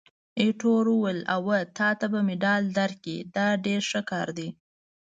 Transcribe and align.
ایټور 0.39 0.85
وویل: 0.91 1.19
اوه، 1.35 1.57
تا 1.77 1.89
ته 1.99 2.05
به 2.11 2.19
مډال 2.27 2.63
درکړي! 2.77 3.17
دا 3.35 3.47
ډېر 3.65 3.81
ښه 3.89 4.01
کار 4.11 4.27
دی. 4.37 4.49